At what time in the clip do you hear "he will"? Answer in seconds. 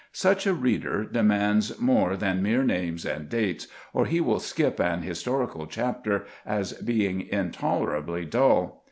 4.07-4.39